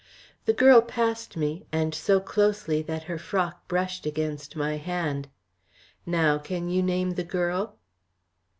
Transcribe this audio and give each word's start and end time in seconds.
The 0.45 0.53
girl 0.53 0.81
passed 0.81 1.37
me, 1.37 1.67
and 1.71 1.93
so 1.93 2.19
closely 2.19 2.81
that 2.81 3.03
her 3.03 3.19
frock 3.19 3.67
brushed 3.67 4.03
against 4.07 4.55
my 4.55 4.77
hand. 4.77 5.27
Now, 6.07 6.39
can 6.39 6.69
you 6.69 6.81
name 6.81 7.11
the 7.11 7.23
girl?" 7.23 7.75